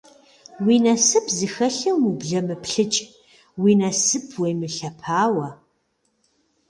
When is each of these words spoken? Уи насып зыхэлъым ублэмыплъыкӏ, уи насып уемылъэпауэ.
Уи 0.65 0.75
насып 0.85 1.25
зыхэлъым 1.37 1.99
ублэмыплъыкӏ, 2.09 2.99
уи 3.61 3.71
насып 3.79 4.25
уемылъэпауэ. 4.41 5.47